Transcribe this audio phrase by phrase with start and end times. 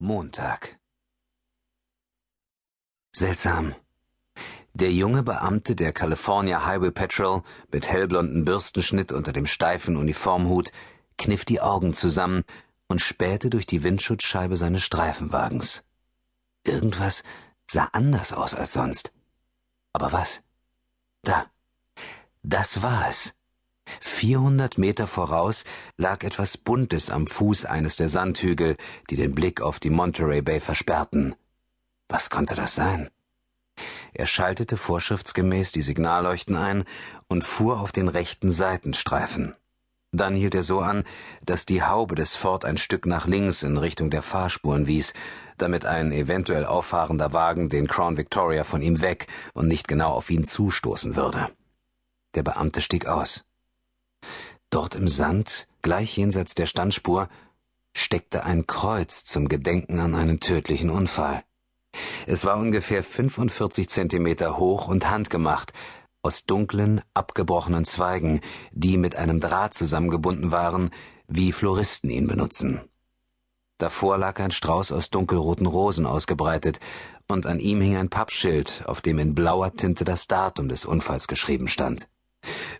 [0.00, 0.80] Montag.
[3.12, 3.76] Seltsam.
[4.72, 10.72] Der junge Beamte der California Highway Patrol mit hellblonden Bürstenschnitt unter dem steifen Uniformhut
[11.16, 12.42] kniff die Augen zusammen
[12.88, 15.84] und spähte durch die Windschutzscheibe seines Streifenwagens.
[16.64, 17.22] Irgendwas
[17.70, 19.12] sah anders aus als sonst.
[19.92, 20.42] Aber was?
[21.22, 21.46] Da.
[22.42, 23.32] Das war es.
[24.00, 25.64] Vierhundert Meter voraus
[25.96, 28.76] lag etwas Buntes am Fuß eines der Sandhügel,
[29.10, 31.34] die den Blick auf die Monterey Bay versperrten.
[32.08, 33.10] Was konnte das sein?
[34.12, 36.84] Er schaltete vorschriftsgemäß die Signalleuchten ein
[37.28, 39.54] und fuhr auf den rechten Seitenstreifen.
[40.12, 41.02] Dann hielt er so an,
[41.44, 45.12] dass die Haube des Ford ein Stück nach links in Richtung der Fahrspuren wies,
[45.58, 50.30] damit ein eventuell auffahrender Wagen den Crown Victoria von ihm weg und nicht genau auf
[50.30, 51.50] ihn zustoßen würde.
[52.36, 53.44] Der Beamte stieg aus.
[54.74, 57.28] Dort im Sand, gleich jenseits der Standspur,
[57.92, 61.44] steckte ein Kreuz zum Gedenken an einen tödlichen Unfall.
[62.26, 65.72] Es war ungefähr 45 Zentimeter hoch und handgemacht,
[66.22, 68.40] aus dunklen, abgebrochenen Zweigen,
[68.72, 70.90] die mit einem Draht zusammengebunden waren,
[71.28, 72.80] wie Floristen ihn benutzen.
[73.78, 76.80] Davor lag ein Strauß aus dunkelroten Rosen ausgebreitet,
[77.28, 81.28] und an ihm hing ein Pappschild, auf dem in blauer Tinte das Datum des Unfalls
[81.28, 82.08] geschrieben stand.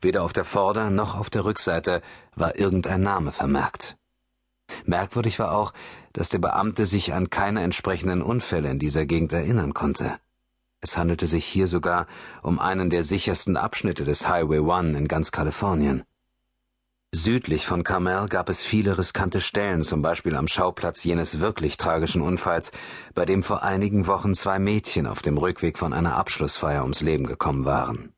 [0.00, 2.02] Weder auf der Vorder- noch auf der Rückseite
[2.34, 3.96] war irgendein Name vermerkt.
[4.84, 5.72] Merkwürdig war auch,
[6.12, 10.18] dass der Beamte sich an keine entsprechenden Unfälle in dieser Gegend erinnern konnte.
[10.80, 12.06] Es handelte sich hier sogar
[12.42, 16.04] um einen der sichersten Abschnitte des Highway One in ganz Kalifornien.
[17.14, 22.22] Südlich von Carmel gab es viele riskante Stellen, zum Beispiel am Schauplatz jenes wirklich tragischen
[22.22, 22.72] Unfalls,
[23.14, 27.26] bei dem vor einigen Wochen zwei Mädchen auf dem Rückweg von einer Abschlussfeier ums Leben
[27.26, 28.11] gekommen waren.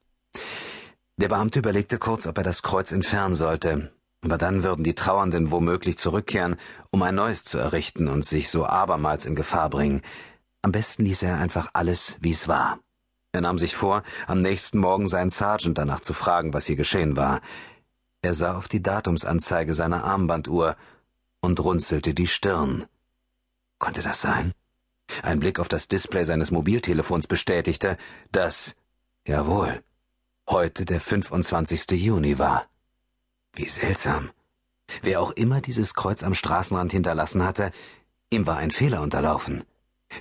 [1.16, 5.52] Der Beamte überlegte kurz, ob er das Kreuz entfernen sollte, aber dann würden die Trauernden
[5.52, 6.56] womöglich zurückkehren,
[6.90, 10.02] um ein neues zu errichten und sich so abermals in Gefahr bringen.
[10.62, 12.80] Am besten ließ er einfach alles, wie es war.
[13.30, 17.16] Er nahm sich vor, am nächsten Morgen seinen Sergeant danach zu fragen, was hier geschehen
[17.16, 17.40] war.
[18.22, 20.76] Er sah auf die Datumsanzeige seiner Armbanduhr
[21.40, 22.86] und runzelte die Stirn.
[23.78, 24.52] Konnte das sein?
[25.22, 27.98] Ein Blick auf das Display seines Mobiltelefons bestätigte,
[28.32, 28.74] dass,
[29.26, 29.82] jawohl,
[30.48, 31.90] heute der 25.
[31.92, 32.66] Juni war.
[33.54, 34.30] Wie seltsam.
[35.02, 37.72] Wer auch immer dieses Kreuz am Straßenrand hinterlassen hatte,
[38.30, 39.64] ihm war ein Fehler unterlaufen.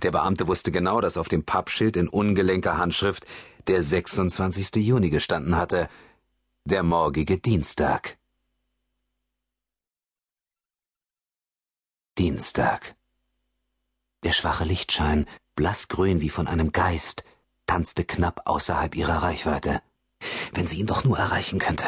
[0.01, 3.25] Der Beamte wusste genau, dass auf dem Pappschild in ungelenker Handschrift
[3.67, 4.75] der 26.
[4.77, 5.89] Juni gestanden hatte,
[6.65, 8.17] der morgige Dienstag.
[12.17, 12.95] Dienstag.
[14.23, 17.25] Der schwache Lichtschein, blassgrün wie von einem Geist,
[17.65, 19.81] tanzte knapp außerhalb ihrer Reichweite
[20.53, 21.85] wenn sie ihn doch nur erreichen könnte.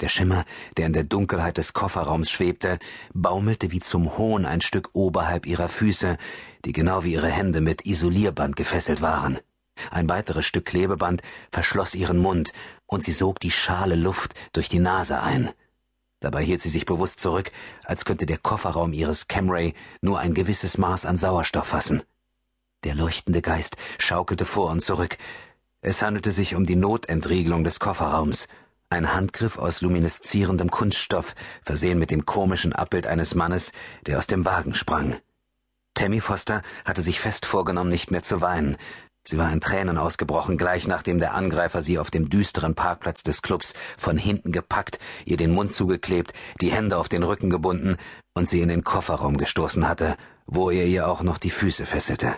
[0.00, 0.44] Der Schimmer,
[0.76, 2.78] der in der Dunkelheit des Kofferraums schwebte,
[3.12, 6.18] baumelte wie zum Hohn ein Stück oberhalb ihrer Füße,
[6.64, 9.38] die genau wie ihre Hände mit Isolierband gefesselt waren.
[9.90, 12.52] Ein weiteres Stück Klebeband verschloss ihren Mund,
[12.86, 15.50] und sie sog die schale Luft durch die Nase ein.
[16.20, 17.52] Dabei hielt sie sich bewusst zurück,
[17.84, 22.02] als könnte der Kofferraum ihres Camry nur ein gewisses Maß an Sauerstoff fassen.
[22.84, 25.18] Der leuchtende Geist schaukelte vor und zurück,
[25.84, 28.48] es handelte sich um die Notentriegelung des Kofferraums,
[28.88, 33.70] ein Handgriff aus lumineszierendem Kunststoff, versehen mit dem komischen Abbild eines Mannes,
[34.06, 35.18] der aus dem Wagen sprang.
[35.92, 38.78] Tammy Foster hatte sich fest vorgenommen, nicht mehr zu weinen.
[39.24, 43.42] Sie war in Tränen ausgebrochen, gleich nachdem der Angreifer sie auf dem düsteren Parkplatz des
[43.42, 47.96] Clubs von hinten gepackt, ihr den Mund zugeklebt, die Hände auf den Rücken gebunden
[48.32, 50.16] und sie in den Kofferraum gestoßen hatte,
[50.46, 52.34] wo er ihr auch noch die Füße fesselte.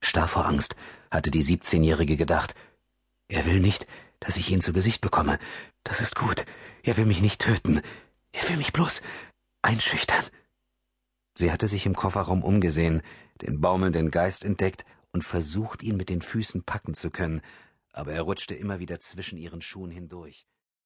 [0.00, 0.76] Starr vor Angst
[1.10, 2.54] hatte die Siebzehnjährige gedacht.
[3.28, 3.86] Er will nicht,
[4.20, 5.38] dass ich ihn zu Gesicht bekomme.
[5.84, 6.44] Das ist gut.
[6.82, 7.80] Er will mich nicht töten.
[8.32, 9.02] Er will mich bloß
[9.62, 10.24] einschüchtern.
[11.34, 13.02] Sie hatte sich im Kofferraum umgesehen,
[13.40, 17.40] den baumelnden Geist entdeckt und versucht, ihn mit den Füßen packen zu können,
[17.92, 20.46] aber er rutschte immer wieder zwischen ihren Schuhen hindurch.